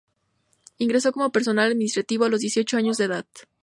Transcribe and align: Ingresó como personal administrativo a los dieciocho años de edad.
Ingresó 0.79 1.11
como 1.11 1.31
personal 1.31 1.69
administrativo 1.69 2.25
a 2.25 2.29
los 2.29 2.39
dieciocho 2.39 2.75
años 2.75 2.97
de 2.97 3.05
edad. 3.05 3.27